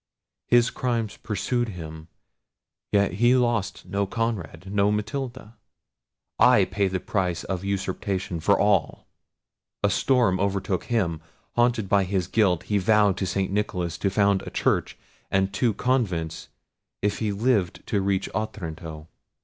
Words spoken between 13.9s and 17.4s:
to found a church and two convents, if he